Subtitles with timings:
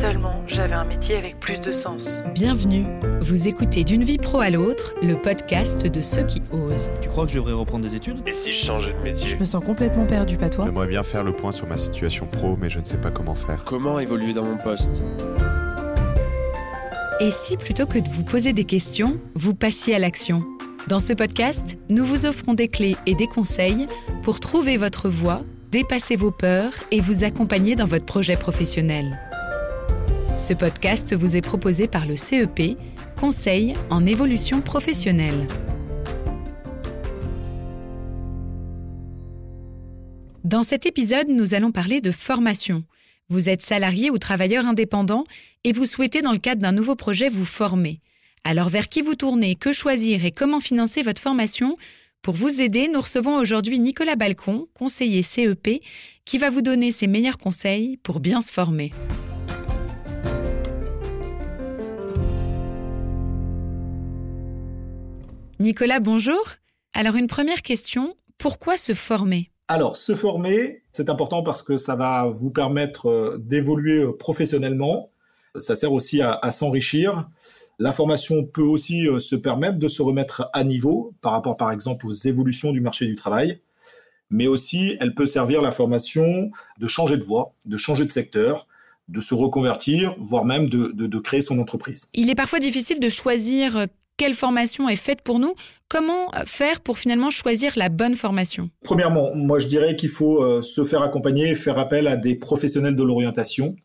[0.00, 2.22] seulement j'avais un métier avec plus de sens.
[2.32, 2.86] Bienvenue.
[3.20, 6.90] Vous écoutez D'une vie pro à l'autre, le podcast de ceux qui osent.
[7.02, 8.22] Tu crois que je devrais reprendre des études?
[8.26, 9.26] Et si je changeais de métier?
[9.26, 10.64] Je me sens complètement perdu, pas toi?
[10.64, 13.34] J'aimerais bien faire le point sur ma situation pro, mais je ne sais pas comment
[13.34, 13.62] faire.
[13.64, 15.04] Comment évoluer dans mon poste?
[17.20, 20.42] Et si plutôt que de vous poser des questions, vous passiez à l'action?
[20.88, 23.86] Dans ce podcast, nous vous offrons des clés et des conseils
[24.22, 29.18] pour trouver votre voie, dépasser vos peurs et vous accompagner dans votre projet professionnel.
[30.40, 32.78] Ce podcast vous est proposé par le CEP,
[33.20, 35.46] Conseil en évolution professionnelle.
[40.42, 42.84] Dans cet épisode, nous allons parler de formation.
[43.28, 45.24] Vous êtes salarié ou travailleur indépendant
[45.62, 48.00] et vous souhaitez dans le cadre d'un nouveau projet vous former.
[48.42, 51.76] Alors vers qui vous tournez, que choisir et comment financer votre formation?
[52.22, 55.82] Pour vous aider, nous recevons aujourd'hui Nicolas Balcon, conseiller CEP,
[56.24, 58.90] qui va vous donner ses meilleurs conseils pour bien se former.
[65.60, 66.40] Nicolas, bonjour.
[66.94, 69.50] Alors une première question, pourquoi se former?
[69.68, 75.10] Alors, se former, c'est important parce que ça va vous permettre euh, d'évoluer euh, professionnellement.
[75.58, 77.28] Ça sert aussi à, à s'enrichir.
[77.78, 81.70] La formation peut aussi euh, se permettre de se remettre à niveau par rapport, par
[81.72, 83.60] exemple, aux évolutions du marché du travail.
[84.30, 88.66] Mais aussi, elle peut servir la formation de changer de voie, de changer de secteur,
[89.08, 92.08] de se reconvertir, voire même de, de, de créer son entreprise.
[92.14, 93.86] Il est parfois difficile de choisir
[94.20, 95.54] quelle formation est faite pour nous.
[95.88, 98.68] Comment faire pour finalement choisir la bonne formation?
[98.84, 102.96] Premièrement, moi je dirais qu'il faut euh, se faire accompagner, faire appel à des professionnels
[102.96, 103.76] de l'orientation,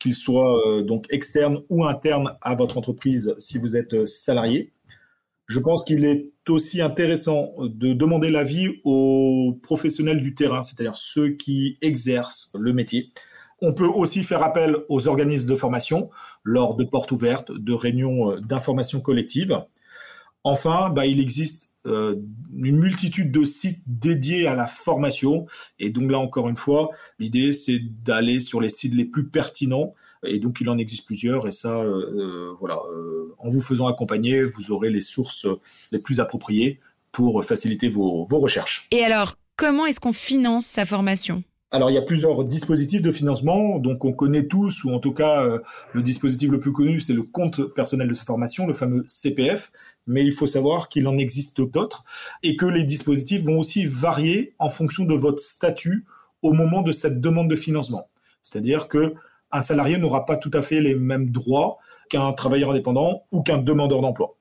[0.00, 4.72] qu'ils soient euh, donc externes ou internes à votre entreprise si vous êtes euh, salarié.
[5.46, 11.28] Je pense qu'il est aussi intéressant de demander l'avis aux professionnels du terrain, c'est-à-dire ceux
[11.28, 13.12] qui exercent le métier.
[13.62, 16.10] On peut aussi faire appel aux organismes de formation
[16.42, 19.56] lors de portes ouvertes, de réunions d'information collective.
[20.46, 22.14] Enfin, bah, il existe euh,
[22.56, 25.46] une multitude de sites dédiés à la formation.
[25.80, 29.92] Et donc là, encore une fois, l'idée, c'est d'aller sur les sites les plus pertinents.
[30.24, 31.48] Et donc, il en existe plusieurs.
[31.48, 35.48] Et ça, euh, voilà, euh, en vous faisant accompagner, vous aurez les sources
[35.90, 36.78] les plus appropriées
[37.10, 38.86] pour faciliter vos, vos recherches.
[38.92, 41.42] Et alors, comment est-ce qu'on finance sa formation?
[41.72, 43.78] Alors, il y a plusieurs dispositifs de financement.
[43.80, 45.58] Donc, on connaît tous, ou en tout cas, euh,
[45.92, 49.72] le dispositif le plus connu, c'est le compte personnel de formation, le fameux CPF.
[50.06, 52.04] Mais il faut savoir qu'il en existe d'autres
[52.44, 56.06] et que les dispositifs vont aussi varier en fonction de votre statut
[56.42, 58.08] au moment de cette demande de financement.
[58.42, 59.14] C'est-à-dire que
[59.50, 61.78] un salarié n'aura pas tout à fait les mêmes droits
[62.08, 64.36] qu'un travailleur indépendant ou qu'un demandeur d'emploi.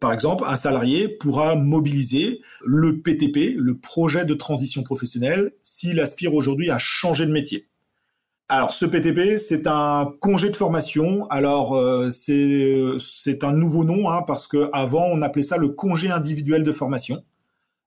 [0.00, 6.34] Par exemple, un salarié pourra mobiliser le PTP, le projet de transition professionnelle, s'il aspire
[6.34, 7.68] aujourd'hui à changer de métier.
[8.50, 11.26] Alors, ce PTP, c'est un congé de formation.
[11.30, 16.62] Alors, euh, c'est un nouveau nom hein, parce qu'avant, on appelait ça le congé individuel
[16.62, 17.24] de formation.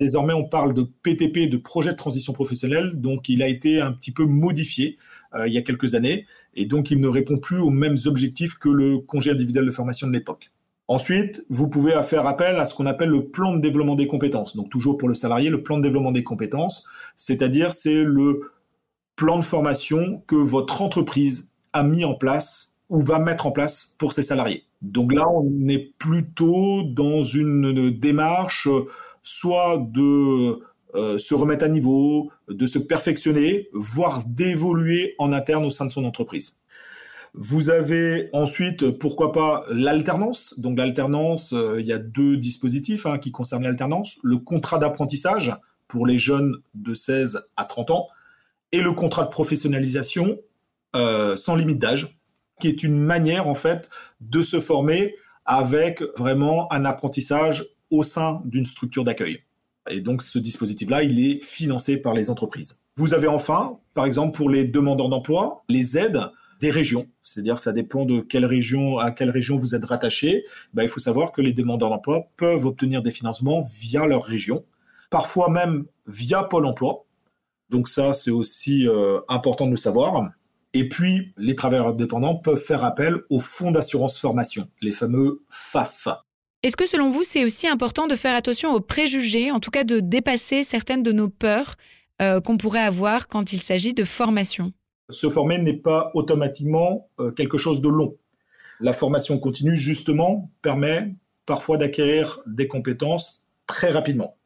[0.00, 3.92] Désormais, on parle de PTP, de projet de transition professionnelle, donc il a été un
[3.92, 4.96] petit peu modifié
[5.34, 8.54] euh, il y a quelques années, et donc il ne répond plus aux mêmes objectifs
[8.54, 10.50] que le congé individuel de formation de l'époque.
[10.90, 14.56] Ensuite, vous pouvez faire appel à ce qu'on appelle le plan de développement des compétences.
[14.56, 16.84] Donc toujours pour le salarié, le plan de développement des compétences,
[17.16, 18.40] c'est-à-dire c'est le
[19.14, 23.94] plan de formation que votre entreprise a mis en place ou va mettre en place
[24.00, 24.64] pour ses salariés.
[24.82, 28.66] Donc là, on est plutôt dans une démarche
[29.22, 30.58] soit de
[30.96, 35.92] euh, se remettre à niveau, de se perfectionner, voire d'évoluer en interne au sein de
[35.92, 36.59] son entreprise.
[37.34, 40.58] Vous avez ensuite, pourquoi pas, l'alternance.
[40.58, 44.18] Donc l'alternance, euh, il y a deux dispositifs hein, qui concernent l'alternance.
[44.22, 45.52] Le contrat d'apprentissage
[45.86, 48.08] pour les jeunes de 16 à 30 ans
[48.72, 50.38] et le contrat de professionnalisation
[50.96, 52.18] euh, sans limite d'âge,
[52.60, 53.88] qui est une manière en fait
[54.20, 55.14] de se former
[55.44, 59.42] avec vraiment un apprentissage au sein d'une structure d'accueil.
[59.88, 62.82] Et donc ce dispositif-là, il est financé par les entreprises.
[62.96, 66.20] Vous avez enfin, par exemple, pour les demandeurs d'emploi, les aides
[66.60, 67.08] des régions.
[67.22, 70.44] C'est-à-dire que ça dépend de quelle région, à quelle région vous êtes rattaché.
[70.74, 74.64] Ben, il faut savoir que les demandeurs d'emploi peuvent obtenir des financements via leur région,
[75.10, 77.06] parfois même via Pôle emploi.
[77.70, 80.28] Donc ça, c'est aussi euh, important de le savoir.
[80.72, 86.08] Et puis, les travailleurs indépendants peuvent faire appel aux fonds d'assurance formation, les fameux FAF.
[86.62, 89.82] Est-ce que selon vous, c'est aussi important de faire attention aux préjugés, en tout cas
[89.82, 91.74] de dépasser certaines de nos peurs
[92.20, 94.72] euh, qu'on pourrait avoir quand il s'agit de formation?
[95.10, 98.16] Se former n'est pas automatiquement euh, quelque chose de long.
[98.80, 101.14] La formation continue, justement, permet
[101.46, 104.36] parfois d'acquérir des compétences très rapidement.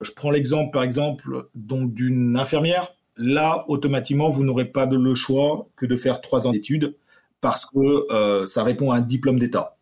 [0.00, 2.94] Je prends l'exemple, par exemple, d'une infirmière.
[3.16, 6.96] Là, automatiquement, vous n'aurez pas le choix que de faire trois ans d'études
[7.40, 9.76] parce que euh, ça répond à un diplôme d'État.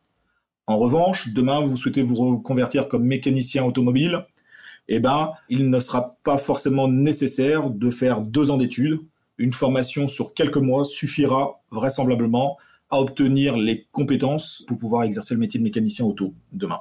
[0.67, 4.27] En revanche, demain, vous souhaitez vous reconvertir comme mécanicien automobile,
[4.89, 9.01] eh ben, il ne sera pas forcément nécessaire de faire deux ans d'études.
[9.39, 12.59] Une formation sur quelques mois suffira vraisemblablement
[12.91, 16.81] à obtenir les compétences pour pouvoir exercer le métier de mécanicien auto demain.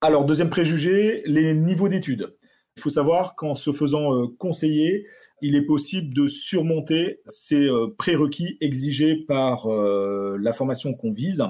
[0.00, 2.34] Alors, deuxième préjugé, les niveaux d'études.
[2.76, 5.06] Il faut savoir qu'en se faisant euh, conseiller,
[5.40, 11.44] il est possible de surmonter ces euh, prérequis exigés par euh, la formation qu'on vise.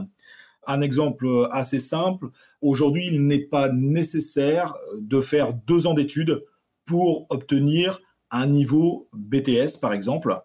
[0.67, 2.29] Un exemple assez simple,
[2.61, 6.45] aujourd'hui, il n'est pas nécessaire de faire deux ans d'études
[6.85, 8.01] pour obtenir
[8.41, 10.39] un niveau BTS, par exemple.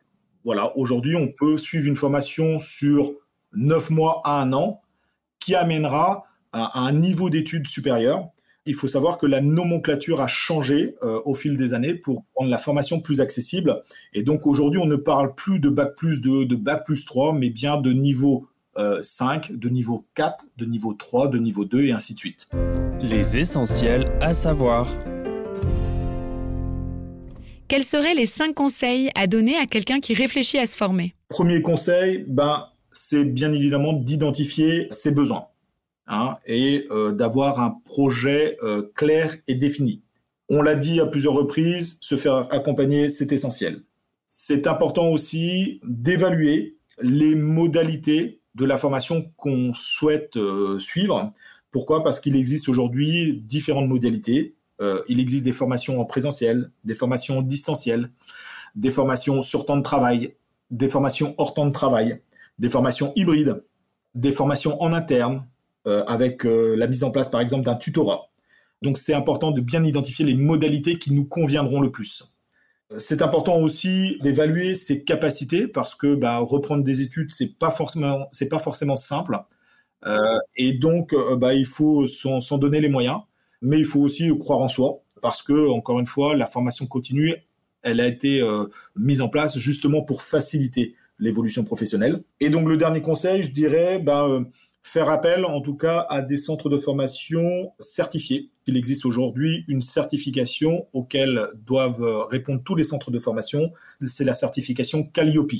[0.43, 3.13] Voilà, aujourd'hui, on peut suivre une formation sur
[3.53, 4.81] neuf mois à un an
[5.39, 8.29] qui amènera à un niveau d'études supérieur.
[8.65, 12.51] Il faut savoir que la nomenclature a changé euh, au fil des années pour rendre
[12.51, 13.81] la formation plus accessible.
[14.13, 17.33] Et donc aujourd'hui, on ne parle plus de bac plus 2, de bac plus 3,
[17.33, 18.47] mais bien de niveau
[19.01, 22.47] 5, euh, de niveau 4, de niveau 3, de niveau 2 et ainsi de suite.
[23.01, 24.87] Les essentiels à savoir.
[27.69, 31.13] Quels seraient les 5 conseils à donner à quelqu'un qui réfléchit à se former?
[31.27, 35.49] Premier conseil, ben, c'est bien évidemment d'identifier ses besoins
[36.07, 40.01] hein, et euh, d'avoir un projet euh, clair et défini.
[40.49, 43.83] On l'a dit à plusieurs reprises, se faire accompagner, c'est essentiel.
[44.25, 51.33] C'est important aussi d'évaluer les modalités de la formation qu'on souhaite euh, suivre.
[51.69, 52.03] Pourquoi?
[52.03, 54.55] Parce qu'il existe aujourd'hui différentes modalités.
[55.09, 58.11] Il existe des formations en présentiel, des formations distancielles,
[58.75, 60.35] des formations sur temps de travail,
[60.71, 62.21] des formations hors temps de travail
[62.59, 63.63] des formations hybrides,
[64.13, 65.47] des formations en interne,
[65.87, 68.29] euh, avec euh, la mise en place par exemple d'un tutorat.
[68.81, 72.35] Donc c'est important de bien identifier les modalités qui nous conviendront le plus.
[72.97, 78.27] C'est important aussi d'évaluer ses capacités parce que bah, reprendre des études c'est pas forcément
[78.49, 79.37] pas forcément simple
[80.05, 80.17] euh,
[80.55, 83.19] et donc bah, il faut s'en donner les moyens,
[83.61, 87.35] mais il faut aussi croire en soi parce que encore une fois la formation continue
[87.81, 88.45] elle a été
[88.95, 92.23] mise en place justement pour faciliter l'évolution professionnelle.
[92.39, 94.41] Et donc le dernier conseil, je dirais, ben, euh,
[94.81, 98.49] faire appel en tout cas à des centres de formation certifiés.
[98.65, 103.71] Il existe aujourd'hui une certification auquel doivent répondre tous les centres de formation.
[104.03, 105.51] C'est la certification Calliope.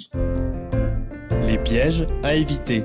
[1.45, 2.83] Les pièges à éviter.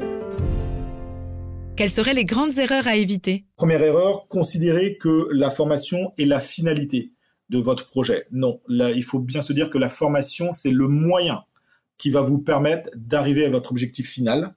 [1.77, 3.47] Quelles seraient les grandes erreurs à éviter?
[3.57, 7.11] Première erreur, considérer que la formation est la finalité
[7.49, 8.27] de votre projet.
[8.31, 11.43] Non, il faut bien se dire que la formation, c'est le moyen
[11.99, 14.55] qui va vous permettre d'arriver à votre objectif final.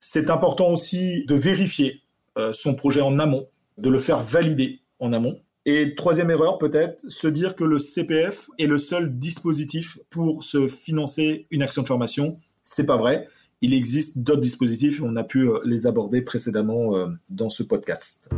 [0.00, 2.00] C'est important aussi de vérifier
[2.38, 5.38] euh, son projet en amont, de le faire valider en amont.
[5.66, 10.68] Et troisième erreur peut-être, se dire que le CPF est le seul dispositif pour se
[10.68, 12.38] financer une action de formation.
[12.62, 13.28] C'est pas vrai.
[13.66, 18.30] Il existe d'autres dispositifs, on a pu euh, les aborder précédemment euh, dans ce podcast.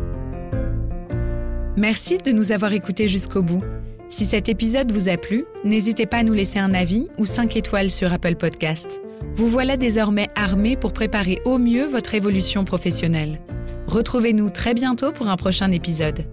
[1.76, 3.62] Merci de nous avoir écoutés jusqu'au bout.
[4.08, 7.56] Si cet épisode vous a plu, n'hésitez pas à nous laisser un avis ou 5
[7.56, 9.02] étoiles sur Apple Podcast.
[9.34, 13.38] Vous voilà désormais armé pour préparer au mieux votre évolution professionnelle.
[13.86, 16.24] Retrouvez-nous très bientôt pour un prochain épisode.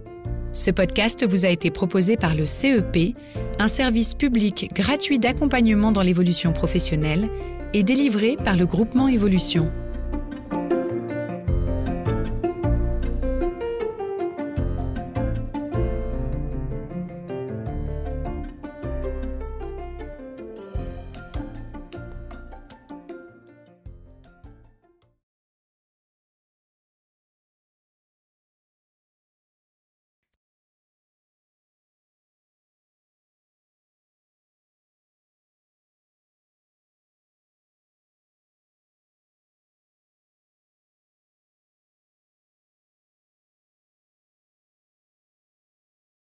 [0.52, 3.14] Ce podcast vous a été proposé par le CEP,
[3.58, 7.28] un service public gratuit d'accompagnement dans l'évolution professionnelle,
[7.76, 9.70] et délivré par le groupement Évolution.